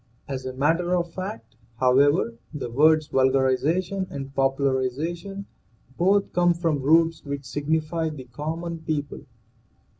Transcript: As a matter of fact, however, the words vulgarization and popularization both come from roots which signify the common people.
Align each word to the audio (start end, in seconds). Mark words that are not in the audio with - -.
As 0.27 0.47
a 0.47 0.53
matter 0.53 0.95
of 0.95 1.13
fact, 1.13 1.57
however, 1.79 2.33
the 2.51 2.71
words 2.71 3.05
vulgarization 3.05 4.07
and 4.09 4.33
popularization 4.33 5.45
both 5.95 6.33
come 6.33 6.55
from 6.55 6.81
roots 6.81 7.23
which 7.23 7.45
signify 7.45 8.09
the 8.09 8.23
common 8.23 8.79
people. 8.79 9.25